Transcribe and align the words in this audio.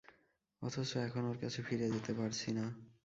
অথচ 0.61 0.91
এখন 1.07 1.23
ওর 1.25 1.37
কাছে 1.37 1.59
ফিরে 1.61 1.87
যেতে 1.89 2.11
পারছি 2.13 2.49
না। 2.51 2.65